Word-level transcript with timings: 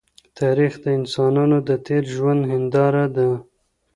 تاریخ 0.39 0.73
د 0.83 0.85
انسانانو 0.99 1.57
د 1.69 1.69
تېر 1.85 2.03
ژوند 2.15 2.41
هنداره 2.51 3.05
ده. 3.15 3.29